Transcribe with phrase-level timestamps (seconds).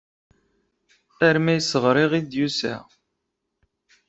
[1.27, 2.75] Armi ay as-ɣriɣ ay d-yusa.